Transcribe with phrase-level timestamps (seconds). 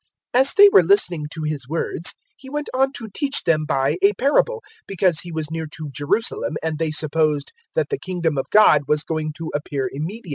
[0.33, 3.97] 019:011 As they were listening to His words, He went on to teach them by
[4.01, 8.49] a parable, because He was near to Jerusalem and they supposed that the Kingdom of
[8.49, 10.29] God was going to appear immediately.